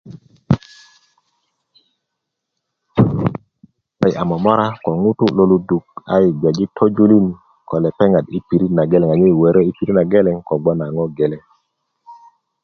[3.97, 7.25] ko yi a momora ko ŋutu' lo luduk a yi' gbeji' tojulin
[7.67, 11.13] ko lepeŋat yi pirit na geleŋ ko wörö yi pirit nageleŋ ko gnoŋ a ŋo'
[11.17, 11.43] geleŋ